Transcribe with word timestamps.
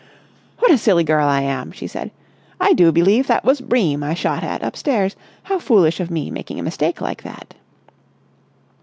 "What 0.57 0.71
a 0.71 0.79
silly 0.79 1.03
girl 1.03 1.27
I 1.27 1.41
am!" 1.41 1.71
she 1.71 1.85
said. 1.85 2.09
"I 2.59 2.73
do 2.73 2.91
believe 2.91 3.27
that 3.27 3.45
was 3.45 3.61
Bream 3.61 4.01
I 4.01 4.15
shot 4.15 4.43
at 4.43 4.63
upstairs. 4.63 5.15
How 5.43 5.59
foolish 5.59 5.99
of 5.99 6.09
me 6.09 6.31
making 6.31 6.57
a 6.59 6.63
mistake 6.63 7.01
like 7.01 7.21
that!" 7.21 7.53